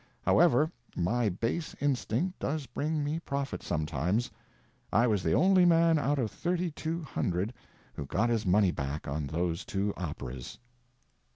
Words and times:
However, 0.25 0.71
my 0.95 1.29
base 1.29 1.75
instinct 1.79 2.39
does 2.39 2.65
bring 2.65 3.03
me 3.03 3.19
profit 3.19 3.61
sometimes; 3.61 4.31
I 4.91 5.05
was 5.05 5.21
the 5.21 5.33
only 5.35 5.63
man 5.63 5.99
out 5.99 6.17
of 6.17 6.31
thirty 6.31 6.71
two 6.71 7.03
hundred 7.03 7.53
who 7.93 8.07
got 8.07 8.31
his 8.31 8.43
money 8.43 8.71
back 8.71 9.07
on 9.07 9.27
those 9.27 9.63
two 9.63 9.93
operas. 9.97 10.57